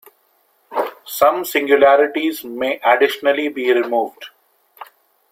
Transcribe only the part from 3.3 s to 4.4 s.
be removed.